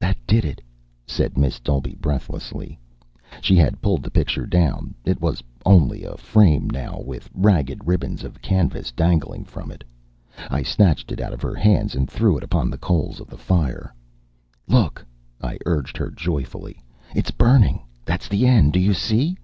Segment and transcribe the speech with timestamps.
[0.00, 0.60] "That did it,"
[1.06, 2.76] said Miss Dolby breathlessly.
[3.40, 4.96] She had pulled the picture down.
[5.04, 9.84] It was only a frame now, with ragged ribbons of canvas dangling from it.
[10.50, 13.38] I snatched it out of her hands and threw it upon the coals of the
[13.38, 13.94] fire.
[14.66, 15.06] "Look,"
[15.40, 16.82] I urged her joyfully.
[17.14, 17.84] "It's burning!
[18.04, 18.72] That's the end.
[18.72, 19.36] Do you see?"